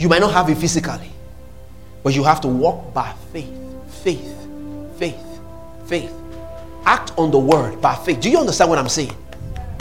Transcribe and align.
You 0.00 0.08
might 0.08 0.20
not 0.20 0.32
have 0.32 0.48
it 0.48 0.56
physically, 0.56 1.10
but 2.02 2.14
you 2.14 2.24
have 2.24 2.40
to 2.40 2.48
walk 2.48 2.94
by 2.94 3.12
faith. 3.34 3.52
Faith, 4.02 4.34
faith, 4.96 5.40
faith. 5.84 6.10
Act 6.86 7.12
on 7.18 7.30
the 7.30 7.38
word 7.38 7.82
by 7.82 7.94
faith. 7.96 8.18
Do 8.18 8.30
you 8.30 8.38
understand 8.38 8.70
what 8.70 8.78
I'm 8.78 8.88
saying? 8.88 9.14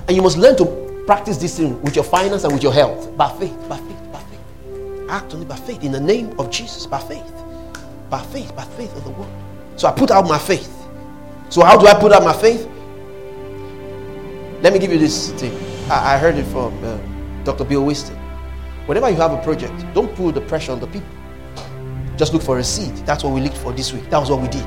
And 0.09 0.17
you 0.17 0.21
must 0.21 0.35
learn 0.35 0.57
to 0.57 1.03
practice 1.07 1.37
this 1.37 1.57
thing 1.57 1.81
with 1.83 1.95
your 1.95 2.03
finance 2.03 2.43
and 2.43 2.51
with 2.51 2.61
your 2.61 2.73
health. 2.73 3.15
By 3.15 3.29
faith, 3.39 3.55
by 3.69 3.77
faith, 3.77 4.11
by 4.11 4.19
faith. 4.19 5.09
Act 5.09 5.33
on 5.35 5.41
it 5.41 5.47
by 5.47 5.55
faith 5.55 5.85
in 5.85 5.93
the 5.93 6.01
name 6.01 6.37
of 6.37 6.51
Jesus. 6.51 6.85
By 6.85 6.99
faith. 6.99 7.31
By 8.09 8.21
faith, 8.23 8.53
by 8.57 8.65
faith 8.65 8.93
of 8.97 9.05
the 9.05 9.11
word. 9.11 9.29
So 9.77 9.87
I 9.87 9.93
put 9.93 10.11
out 10.11 10.27
my 10.27 10.37
faith. 10.37 10.69
So 11.47 11.63
how 11.63 11.77
do 11.77 11.87
I 11.87 11.97
put 11.97 12.11
out 12.11 12.25
my 12.25 12.33
faith? 12.33 12.67
Let 14.61 14.73
me 14.73 14.79
give 14.79 14.91
you 14.91 14.99
this 14.99 15.31
thing. 15.31 15.57
I, 15.89 16.15
I 16.15 16.17
heard 16.17 16.35
it 16.35 16.43
from 16.47 16.77
uh, 16.83 16.99
Dr. 17.45 17.63
Bill 17.63 17.85
Winston. 17.85 18.19
Whenever 18.89 19.11
you 19.11 19.17
have 19.17 19.33
a 19.33 19.41
project, 19.43 19.85
don't 19.93 20.15
put 20.15 20.33
the 20.33 20.41
pressure 20.41 20.71
on 20.71 20.79
the 20.79 20.87
people. 20.87 21.07
Just 22.17 22.33
look 22.33 22.41
for 22.41 22.57
a 22.57 22.63
seed. 22.63 22.95
That's 23.05 23.23
what 23.23 23.33
we 23.35 23.39
looked 23.39 23.57
for 23.57 23.71
this 23.71 23.93
week. 23.93 24.09
That 24.09 24.17
was 24.17 24.31
what 24.31 24.41
we 24.41 24.47
did. 24.47 24.65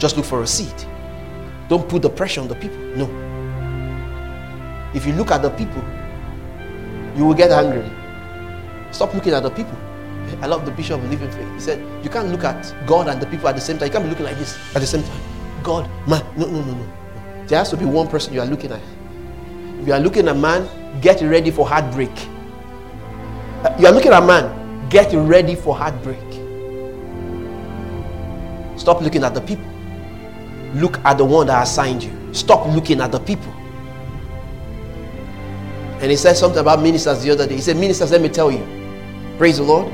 Just 0.00 0.16
look 0.16 0.24
for 0.24 0.42
a 0.42 0.46
seed. 0.46 0.72
Don't 1.68 1.86
put 1.86 2.00
the 2.00 2.08
pressure 2.08 2.40
on 2.40 2.48
the 2.48 2.54
people. 2.54 2.78
No. 2.96 3.04
If 4.94 5.04
you 5.04 5.12
look 5.12 5.30
at 5.32 5.42
the 5.42 5.50
people, 5.50 5.84
you 7.14 7.26
will 7.26 7.34
get 7.34 7.50
angry. 7.50 7.84
Stop 8.90 9.12
looking 9.12 9.34
at 9.34 9.42
the 9.42 9.50
people. 9.50 9.76
I 10.40 10.46
love 10.46 10.64
the 10.64 10.70
bishop 10.70 10.98
of 11.02 11.10
living 11.10 11.30
faith. 11.30 11.52
He 11.52 11.60
said, 11.60 11.78
You 12.02 12.08
can't 12.08 12.28
look 12.28 12.42
at 12.42 12.74
God 12.86 13.06
and 13.08 13.20
the 13.20 13.26
people 13.26 13.48
at 13.48 13.54
the 13.54 13.60
same 13.60 13.76
time. 13.76 13.88
You 13.88 13.92
can't 13.92 14.04
be 14.04 14.08
looking 14.08 14.24
like 14.24 14.38
this 14.38 14.56
at 14.74 14.80
the 14.80 14.86
same 14.86 15.02
time. 15.02 15.20
God, 15.62 15.90
man. 16.08 16.24
No, 16.38 16.46
no, 16.46 16.62
no, 16.62 16.72
no. 16.72 17.46
There 17.48 17.58
has 17.58 17.68
to 17.68 17.76
be 17.76 17.84
one 17.84 18.08
person 18.08 18.32
you 18.32 18.40
are 18.40 18.46
looking 18.46 18.72
at. 18.72 18.80
If 19.82 19.88
you 19.88 19.92
are 19.92 20.00
looking 20.00 20.26
at 20.26 20.38
man, 20.38 20.66
get 21.02 21.20
ready 21.20 21.50
for 21.50 21.68
heartbreak. 21.68 22.16
Uh, 23.64 23.76
you 23.78 23.86
are 23.86 23.92
looking 23.92 24.12
at 24.12 24.24
man, 24.24 24.88
get 24.88 25.12
ready 25.14 25.54
for 25.54 25.74
heartbreak. 25.76 26.18
Stop 28.78 29.00
looking 29.00 29.24
at 29.24 29.34
the 29.34 29.40
people. 29.40 29.64
Look 30.74 30.98
at 31.04 31.18
the 31.18 31.24
one 31.24 31.46
that 31.46 31.62
assigned 31.62 32.02
you. 32.02 32.34
Stop 32.34 32.66
looking 32.74 33.00
at 33.00 33.12
the 33.12 33.20
people. 33.20 33.52
And 36.00 36.10
he 36.10 36.16
said 36.16 36.34
something 36.34 36.60
about 36.60 36.82
ministers 36.82 37.22
the 37.22 37.30
other 37.30 37.46
day. 37.46 37.54
He 37.54 37.60
said, 37.62 37.76
Ministers, 37.76 38.10
let 38.10 38.20
me 38.20 38.28
tell 38.28 38.52
you. 38.52 38.64
Praise 39.38 39.56
the 39.56 39.62
Lord. 39.62 39.92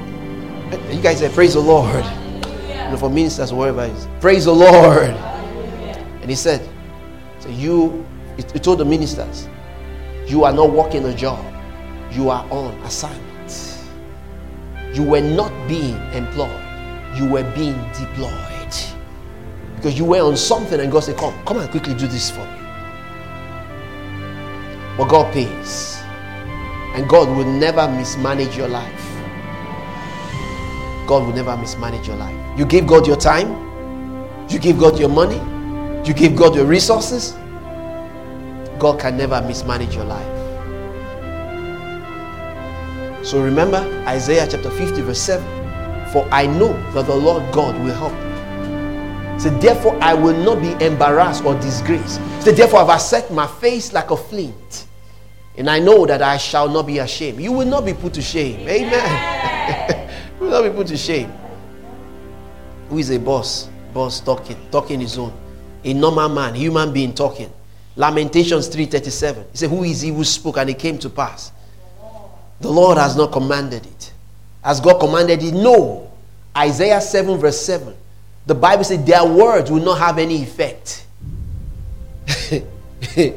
You 0.90 1.00
guys 1.00 1.20
say, 1.20 1.28
Praise 1.32 1.54
the 1.54 1.60
Lord. 1.60 2.04
You 2.04 2.90
know, 2.90 2.96
for 2.98 3.08
ministers, 3.08 3.52
wherever 3.52 3.84
it 3.84 3.92
is. 3.92 4.08
Praise 4.20 4.46
the 4.46 4.52
Lord. 4.52 5.10
And 6.22 6.30
he 6.30 6.36
said, 6.36 6.66
so 7.40 7.48
you, 7.48 8.06
he 8.36 8.60
told 8.60 8.78
the 8.78 8.84
ministers, 8.84 9.48
you 10.26 10.44
are 10.44 10.52
not 10.52 10.70
working 10.70 11.04
a 11.04 11.14
job, 11.14 11.44
you 12.12 12.30
are 12.30 12.46
on 12.50 12.72
assignment. 12.82 13.31
You 14.94 15.02
were 15.02 15.20
not 15.20 15.52
being 15.68 15.96
employed, 16.12 16.60
you 17.16 17.26
were 17.26 17.44
being 17.54 17.78
deployed. 17.92 18.52
Because 19.76 19.98
you 19.98 20.04
were 20.04 20.20
on 20.20 20.36
something, 20.36 20.78
and 20.78 20.92
God 20.92 21.00
said, 21.00 21.16
Come, 21.16 21.34
come 21.44 21.58
and 21.58 21.70
quickly 21.70 21.94
do 21.94 22.06
this 22.06 22.30
for 22.30 22.40
me. 22.40 22.58
But 24.96 25.08
God 25.08 25.32
pays, 25.32 25.98
and 26.94 27.08
God 27.08 27.28
will 27.36 27.50
never 27.50 27.88
mismanage 27.88 28.56
your 28.56 28.68
life. 28.68 29.08
God 31.06 31.26
will 31.26 31.34
never 31.34 31.56
mismanage 31.56 32.06
your 32.06 32.16
life. 32.16 32.58
You 32.58 32.64
give 32.64 32.86
God 32.86 33.06
your 33.06 33.16
time, 33.16 33.50
you 34.48 34.58
give 34.58 34.78
God 34.78 34.98
your 34.98 35.08
money, 35.08 35.40
you 36.06 36.14
give 36.14 36.36
God 36.36 36.54
your 36.54 36.66
resources, 36.66 37.32
God 38.78 39.00
can 39.00 39.16
never 39.16 39.40
mismanage 39.42 39.94
your 39.94 40.04
life. 40.04 40.31
So 43.22 43.40
remember 43.40 43.78
Isaiah 44.06 44.48
chapter 44.50 44.70
50, 44.70 45.02
verse 45.02 45.20
7 45.20 45.44
For 46.12 46.26
I 46.32 46.46
know 46.46 46.72
that 46.92 47.06
the 47.06 47.14
Lord 47.14 47.42
God 47.52 47.78
will 47.82 47.94
help 47.94 48.12
me. 48.12 49.38
So 49.38 49.48
therefore 49.58 49.96
I 50.02 50.12
will 50.12 50.36
not 50.36 50.60
be 50.60 50.72
embarrassed 50.84 51.44
or 51.44 51.54
disgraced. 51.60 52.20
So 52.42 52.50
therefore 52.50 52.80
I've 52.80 53.00
set 53.00 53.32
my 53.32 53.46
face 53.46 53.92
like 53.92 54.10
a 54.10 54.16
flint. 54.16 54.86
And 55.56 55.70
I 55.70 55.78
know 55.78 56.04
that 56.06 56.20
I 56.20 56.36
shall 56.36 56.68
not 56.68 56.86
be 56.86 56.98
ashamed. 56.98 57.40
You 57.40 57.52
will 57.52 57.66
not 57.66 57.84
be 57.84 57.92
put 57.92 58.14
to 58.14 58.22
shame. 58.22 58.68
Amen. 58.68 60.10
you 60.40 60.46
will 60.46 60.50
not 60.50 60.62
be 60.68 60.70
put 60.70 60.88
to 60.88 60.96
shame. 60.96 61.32
Who 62.88 62.98
is 62.98 63.10
a 63.10 63.18
boss? 63.18 63.68
Boss 63.94 64.20
talking, 64.20 64.56
talking 64.70 65.00
his 65.00 65.16
own. 65.16 65.32
A 65.84 65.94
normal 65.94 66.28
man, 66.28 66.54
human 66.54 66.92
being 66.92 67.14
talking. 67.14 67.52
Lamentations 67.96 68.68
3:37. 68.68 69.50
He 69.52 69.56
said, 69.58 69.70
Who 69.70 69.84
is 69.84 70.00
he 70.00 70.08
who 70.08 70.24
spoke 70.24 70.56
and 70.56 70.70
it 70.70 70.78
came 70.78 70.98
to 70.98 71.10
pass? 71.10 71.52
The 72.62 72.70
Lord 72.70 72.96
has 72.96 73.16
not 73.16 73.32
commanded 73.32 73.84
it. 73.84 74.12
Has 74.64 74.80
God 74.80 74.98
commanded 75.00 75.42
it? 75.42 75.52
No. 75.52 76.10
Isaiah 76.56 77.00
7, 77.00 77.36
verse 77.38 77.60
7. 77.60 77.94
The 78.46 78.54
Bible 78.54 78.84
said 78.84 79.04
their 79.04 79.24
words 79.24 79.70
will 79.70 79.82
not 79.82 79.98
have 79.98 80.18
any 80.18 80.42
effect. 80.42 81.06
it 82.26 83.36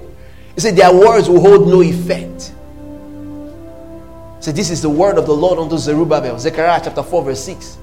said 0.58 0.76
their 0.76 0.94
words 0.94 1.28
will 1.28 1.42
hold 1.42 1.68
no 1.68 1.82
effect. 1.82 2.54
So 4.40 4.52
this 4.52 4.70
is 4.70 4.82
the 4.82 4.90
word 4.90 5.18
of 5.18 5.26
the 5.26 5.34
Lord 5.34 5.58
unto 5.58 5.78
Zerubbabel. 5.78 6.38
Zechariah 6.38 6.82
chapter 6.84 7.04
4, 7.04 7.24
verse 7.24 7.44
6. 7.44 7.78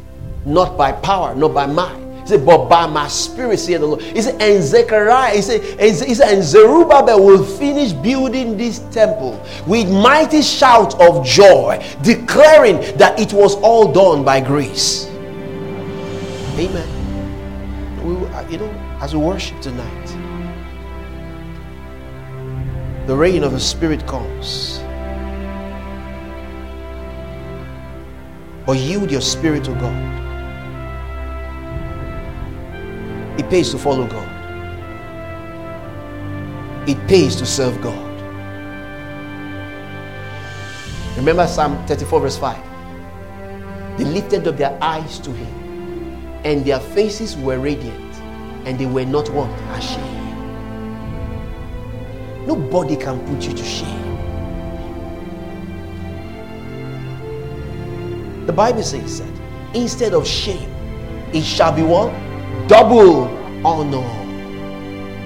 Not 0.46 0.76
by 0.76 0.92
power, 0.92 1.34
not 1.34 1.52
by 1.52 1.66
might 1.66 2.01
he 2.22 2.28
said, 2.28 2.46
But 2.46 2.68
by 2.68 2.86
my 2.86 3.08
spirit, 3.08 3.58
said 3.58 3.80
the 3.80 3.86
Lord. 3.86 4.02
He 4.02 4.22
said, 4.22 4.40
And 4.40 4.62
Zechariah, 4.62 5.34
he 5.34 5.42
said, 5.42 5.60
And 5.78 6.42
Zerubbabel 6.42 7.24
will 7.24 7.44
finish 7.44 7.92
building 7.92 8.56
this 8.56 8.78
temple 8.90 9.44
with 9.66 9.90
mighty 9.90 10.42
shout 10.42 11.00
of 11.00 11.26
joy, 11.26 11.84
declaring 12.02 12.76
that 12.96 13.18
it 13.18 13.32
was 13.32 13.56
all 13.56 13.92
done 13.92 14.24
by 14.24 14.40
grace. 14.40 15.06
Amen. 16.56 16.88
We, 18.04 18.26
uh, 18.26 18.48
you 18.48 18.58
know, 18.58 18.70
as 19.00 19.14
we 19.14 19.20
worship 19.20 19.60
tonight, 19.60 20.06
the 23.06 23.16
reign 23.16 23.42
of 23.42 23.52
the 23.52 23.60
Spirit 23.60 24.06
comes. 24.06 24.78
But 28.64 28.76
yield 28.76 29.10
your 29.10 29.20
spirit 29.20 29.64
to 29.64 29.72
God. 29.72 30.31
It 33.38 33.48
pays 33.48 33.70
to 33.70 33.78
follow 33.78 34.06
God. 34.06 34.28
It 36.88 36.98
pays 37.08 37.36
to 37.36 37.46
serve 37.46 37.80
God. 37.80 38.08
Remember 41.16 41.46
Psalm 41.46 41.86
34, 41.86 42.20
verse 42.20 42.36
5. 42.36 43.98
They 43.98 44.04
lifted 44.04 44.48
up 44.48 44.56
their 44.56 44.76
eyes 44.82 45.18
to 45.20 45.30
him, 45.30 45.46
and 46.44 46.64
their 46.64 46.80
faces 46.80 47.36
were 47.36 47.58
radiant, 47.58 48.14
and 48.66 48.78
they 48.78 48.86
were 48.86 49.04
not 49.04 49.28
what? 49.30 49.48
Ashamed. 49.76 50.18
Nobody 52.46 52.96
can 52.96 53.20
put 53.26 53.46
you 53.46 53.54
to 53.54 53.64
shame. 53.64 54.02
The 58.46 58.52
Bible 58.52 58.82
says 58.82 59.20
that 59.20 59.40
instead 59.74 60.14
of 60.14 60.26
shame, 60.26 60.68
it 61.32 61.44
shall 61.44 61.72
be 61.72 61.82
what? 61.82 62.12
Double 62.72 63.24
honor. 63.66 64.00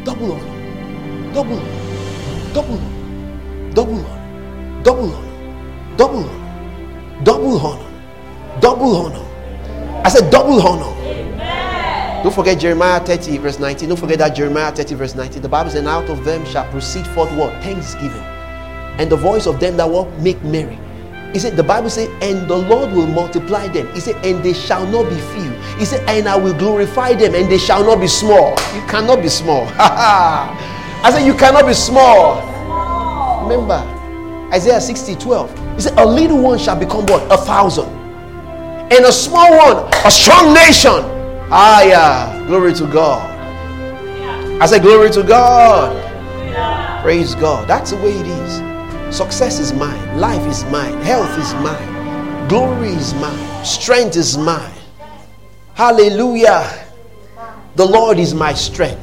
Double 0.05 0.33
honor. 0.33 1.33
Double 1.33 1.61
honor. 1.61 2.53
Double 2.53 2.75
honor. 2.75 3.73
Double 3.73 4.05
honor. 4.05 4.83
Double 4.83 5.15
honor. 5.15 5.95
Double 5.97 6.25
honor. 6.25 7.25
Double 7.25 7.61
honor. 7.61 8.61
Double 8.61 8.97
honor. 8.97 10.03
I 10.05 10.09
said 10.09 10.29
double 10.29 10.61
honor. 10.61 10.93
Amen. 11.07 12.25
Don't 12.25 12.35
forget 12.35 12.59
Jeremiah 12.59 12.99
30, 12.99 13.39
verse 13.39 13.61
19. 13.61 13.91
Don't 13.91 13.99
forget 13.99 14.19
that 14.19 14.35
Jeremiah 14.35 14.73
30, 14.73 14.97
verse 14.97 15.15
19. 15.15 15.41
The 15.41 15.49
Bible 15.49 15.71
says, 15.71 15.79
And 15.79 15.87
out 15.89 16.11
of 16.11 16.25
them 16.25 16.45
shall 16.47 16.69
proceed 16.73 17.07
forth 17.07 17.31
what? 17.37 17.53
Thanksgiving. 17.63 18.27
And 18.99 19.09
the 19.09 19.17
voice 19.17 19.47
of 19.47 19.61
them 19.61 19.77
that 19.77 19.89
will 19.89 20.11
make 20.19 20.43
merry. 20.43 20.81
He 21.37 21.41
said, 21.41 21.55
the 21.55 21.63
Bible 21.63 21.91
says, 21.91 22.09
and 22.23 22.49
the 22.49 22.57
Lord 22.57 22.93
will 22.93 23.07
multiply 23.07 23.69
them. 23.69 23.93
He 23.93 24.01
said, 24.01 24.17
and 24.25 24.43
they 24.43 24.55
shall 24.55 24.87
not 24.87 25.11
be 25.11 25.17
few. 25.17 25.51
He 25.79 25.85
said, 25.85 26.01
and 26.09 26.27
I 26.27 26.35
will 26.35 26.55
glorify 26.55 27.13
them, 27.13 27.35
and 27.35 27.53
they 27.53 27.59
shall 27.59 27.85
not 27.85 28.01
be 28.01 28.07
small. 28.07 28.53
You 28.75 28.81
cannot 28.89 29.21
be 29.21 29.29
small. 29.29 29.67
I 29.79 31.11
said, 31.13 31.27
you 31.27 31.35
cannot 31.35 31.67
be 31.67 31.75
small. 31.75 32.41
Remember, 33.43 33.75
Isaiah 34.51 34.81
60, 34.81 35.17
12. 35.17 35.75
He 35.75 35.81
said, 35.83 35.99
a 35.99 36.07
little 36.07 36.41
one 36.41 36.59
shall 36.59 36.79
become 36.81 37.05
what? 37.05 37.31
A 37.31 37.37
thousand. 37.37 37.91
And 38.91 39.05
a 39.05 39.13
small 39.13 39.59
one, 39.59 39.93
a 40.07 40.11
strong 40.11 40.55
nation. 40.55 41.05
Ah, 41.53 41.83
yeah. 41.83 42.47
Glory 42.47 42.73
to 42.73 42.87
God. 42.87 43.29
I 44.63 44.65
said, 44.65 44.81
glory 44.81 45.11
to 45.11 45.23
God. 45.23 47.03
Praise 47.03 47.35
God. 47.35 47.69
That's 47.69 47.91
the 47.91 47.99
way 47.99 48.13
it 48.13 48.27
is. 48.27 48.76
Success 49.11 49.61
is 49.61 49.73
mine. 49.73 50.19
Life 50.19 50.47
is 50.47 50.65
mine. 50.65 51.01
Health 51.03 51.39
is 51.39 51.55
mine. 51.55 52.49
Glory 52.49 52.89
is 52.89 53.15
mine. 53.15 53.65
Strength 53.65 54.17
is 54.17 54.37
mine. 54.37 54.73
Hallelujah. 55.75 56.87
The 57.77 57.85
Lord 57.85 58.19
is 58.19 58.35
my 58.35 58.53
strength. 58.55 59.03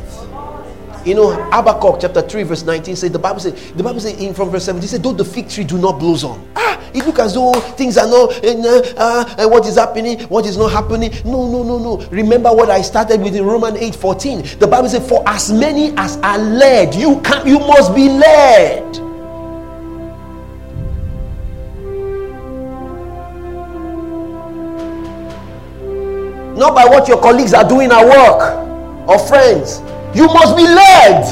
You 1.05 1.15
know, 1.15 1.31
Habakkuk 1.51 1.99
chapter 1.99 2.21
3, 2.21 2.43
verse 2.43 2.63
19 2.63 2.95
says 2.95 3.11
the 3.11 3.19
Bible 3.19 3.39
says 3.39 3.73
the 3.73 3.83
Bible 3.83 3.99
says 3.99 4.19
in 4.19 4.33
from 4.33 4.49
verse 4.49 4.65
17 4.65 4.87
said, 4.87 5.03
though 5.03 5.13
the 5.13 5.25
fig 5.25 5.49
tree 5.49 5.63
do 5.63 5.77
not 5.77 5.99
blossom. 5.99 6.49
Ah, 6.55 6.81
it 6.93 7.05
look 7.05 7.19
as 7.19 7.33
though 7.33 7.53
things 7.53 7.97
are 7.97 8.07
not 8.07 8.31
uh, 8.43 8.93
uh, 8.97 9.35
and 9.37 9.51
what 9.51 9.65
is 9.65 9.75
happening, 9.75 10.21
what 10.23 10.45
is 10.45 10.57
not 10.57 10.71
happening. 10.71 11.11
No, 11.25 11.51
no, 11.51 11.61
no, 11.63 11.77
no. 11.77 12.07
Remember 12.07 12.53
what 12.53 12.69
I 12.69 12.81
started 12.81 13.21
with 13.21 13.35
in 13.35 13.45
Roman 13.45 13.75
8 13.75 13.95
14. 13.95 14.59
The 14.59 14.67
Bible 14.67 14.87
said, 14.87 15.03
For 15.03 15.23
as 15.27 15.51
many 15.51 15.93
as 15.97 16.17
are 16.17 16.37
led, 16.37 16.95
you 16.95 17.19
can 17.21 17.45
you 17.45 17.59
must 17.59 17.93
be 17.93 18.07
led. 18.07 19.02
Not 26.63 26.75
by 26.75 26.85
what 26.85 27.09
your 27.09 27.19
colleagues 27.19 27.53
are 27.53 27.67
doing 27.67 27.91
at 27.91 28.05
work 28.07 28.39
or 29.05 29.19
friends. 29.19 29.81
You 30.15 30.27
must 30.27 30.55
be 30.55 30.63
led. 30.63 31.25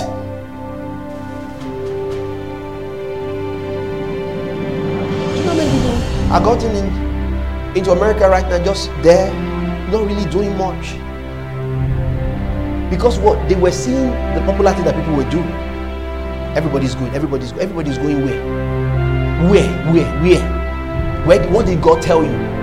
I 6.30 6.44
got 6.44 6.62
in, 6.62 7.78
into 7.78 7.94
America 7.94 8.28
right 8.28 8.46
now, 8.50 8.62
just 8.62 8.90
there, 9.04 9.34
not 9.90 10.06
really 10.06 10.30
doing 10.30 10.58
much. 10.58 10.96
Because 12.90 13.18
what 13.18 13.48
they 13.48 13.56
were 13.56 13.72
seeing 13.72 14.12
the 14.36 14.44
popularity 14.46 14.84
that 14.84 14.94
people 14.98 15.16
were 15.16 15.30
doing. 15.30 15.50
Everybody's 16.58 16.94
going, 16.94 17.16
everybody's 17.16 17.54
going, 17.54 17.64
everybody's 17.64 17.98
going 17.98 18.26
where? 18.26 19.50
Where? 19.50 19.94
Where? 19.94 20.22
Where? 20.22 21.26
Where 21.26 21.50
what 21.52 21.68
did 21.68 21.82
God 21.82 22.02
tell 22.02 22.22
you? 22.22 22.61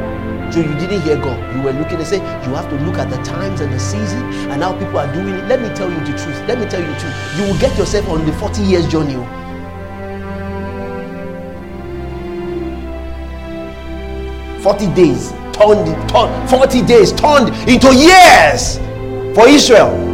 So 0.52 0.60
you 0.60 0.74
didn't 0.74 1.02
hear 1.02 1.16
God. 1.16 1.38
You 1.54 1.62
were 1.62 1.72
looking 1.72 1.98
and 1.98 2.06
say, 2.06 2.16
you 2.16 2.54
have 2.54 2.68
to 2.70 2.76
look 2.86 2.96
at 2.96 3.10
the 3.10 3.16
times 3.22 3.60
and 3.60 3.72
the 3.72 3.78
season 3.78 4.22
and 4.50 4.62
how 4.62 4.72
people 4.72 4.98
are 4.98 5.12
doing 5.12 5.34
it. 5.34 5.44
Let 5.46 5.60
me 5.60 5.68
tell 5.74 5.90
you 5.90 6.00
the 6.00 6.16
truth. 6.16 6.40
Let 6.48 6.58
me 6.58 6.66
tell 6.66 6.80
you 6.80 6.86
the 6.86 6.98
truth. 6.98 7.14
You 7.36 7.44
will 7.44 7.58
get 7.60 7.76
yourself 7.76 8.08
on 8.08 8.24
the 8.24 8.32
40 8.32 8.62
years 8.62 8.88
journey. 8.88 9.16
40 14.62 14.86
days 14.94 15.32
turned, 15.52 16.08
turned 16.08 16.50
40 16.50 16.82
days 16.82 17.12
turned 17.12 17.48
into 17.68 17.94
years 17.94 18.78
for 19.34 19.46
Israel. 19.46 20.07